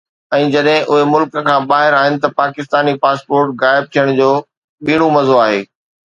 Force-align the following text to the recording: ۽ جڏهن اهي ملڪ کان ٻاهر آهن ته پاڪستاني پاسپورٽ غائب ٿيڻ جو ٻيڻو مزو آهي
۽ 0.35 0.45
جڏهن 0.53 0.87
اهي 0.95 1.03
ملڪ 1.09 1.35
کان 1.49 1.67
ٻاهر 1.71 1.97
آهن 1.97 2.17
ته 2.23 2.31
پاڪستاني 2.39 2.95
پاسپورٽ 3.05 3.53
غائب 3.67 3.93
ٿيڻ 3.99 4.11
جو 4.23 4.33
ٻيڻو 4.89 5.13
مزو 5.21 5.39
آهي 5.45 5.63